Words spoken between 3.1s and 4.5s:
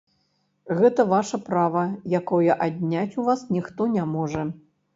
у вас ніхто не можа.